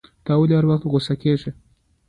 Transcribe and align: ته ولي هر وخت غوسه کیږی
ته 0.25 0.31
ولي 0.39 0.55
هر 0.57 0.65
وخت 0.69 0.83
غوسه 0.91 1.13
کیږی 1.21 1.51